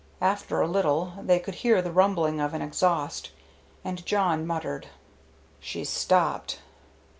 After 0.19 0.59
a 0.61 0.67
little 0.67 1.13
they 1.21 1.37
could 1.39 1.53
hear 1.53 1.79
the 1.79 1.91
rumbling 1.91 2.41
of 2.41 2.55
an 2.55 2.61
exhaust, 2.63 3.29
and 3.85 4.03
Jawn 4.03 4.47
muttered, 4.47 4.87
"She's 5.59 5.89
stopped." 5.89 6.57